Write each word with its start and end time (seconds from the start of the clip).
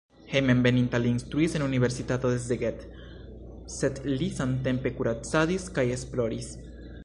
Hejmenveninta 0.29 0.99
li 1.01 1.09
instruis 1.15 1.57
en 1.59 1.65
universitato 1.65 2.31
de 2.33 2.39
Szeged, 2.45 2.81
sed 3.77 4.03
li 4.15 4.33
samtempe 4.41 4.93
kuracadis 4.99 5.71
kaj 5.77 5.85
esploris. 5.99 6.53